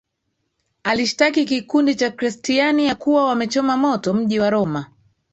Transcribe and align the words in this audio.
alishtaki 0.83 1.45
kikundi 1.45 1.95
cha 1.95 2.11
Chrestiani 2.11 2.85
ya 2.85 2.95
kuwa 2.95 3.25
wamechoma 3.25 3.77
moto 3.77 4.13
mji 4.13 4.39
wa 4.39 4.49
Roma 4.49 4.91